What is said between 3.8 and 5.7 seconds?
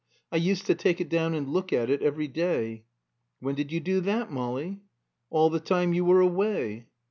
that, Molly?" "All the